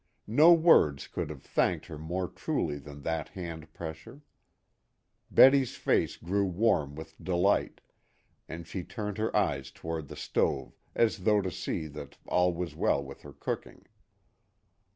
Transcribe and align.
No 0.25 0.51
words 0.51 1.05
could 1.07 1.29
have 1.29 1.43
thanked 1.43 1.85
her 1.85 1.99
more 1.99 2.27
truly 2.27 2.79
than 2.79 3.03
that 3.03 3.29
hand 3.29 3.71
pressure. 3.71 4.23
Betty's 5.29 5.75
face 5.75 6.17
grew 6.17 6.47
warm 6.47 6.95
with 6.95 7.23
delight; 7.23 7.81
and 8.49 8.65
she 8.65 8.83
turned 8.83 9.19
her 9.19 9.29
eyes 9.37 9.69
toward 9.69 10.07
the 10.07 10.15
stove 10.15 10.75
as 10.95 11.19
though 11.19 11.41
to 11.43 11.51
see 11.51 11.85
that 11.85 12.17
all 12.25 12.51
was 12.51 12.75
well 12.75 13.03
with 13.03 13.21
her 13.21 13.33
cooking. 13.33 13.85